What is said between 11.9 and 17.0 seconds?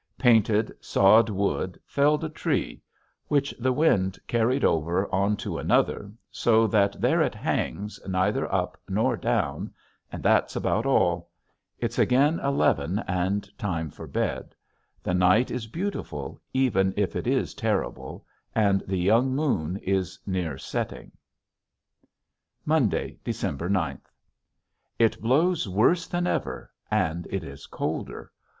again eleven and time for bed. The night is beautiful even